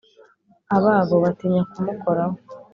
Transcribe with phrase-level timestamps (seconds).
[0.75, 2.35] Ababo batinya kumukora ho